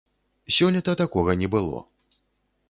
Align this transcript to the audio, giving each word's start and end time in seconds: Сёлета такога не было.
Сёлета 0.55 0.95
такога 1.01 1.37
не 1.43 1.51
было. 1.57 1.83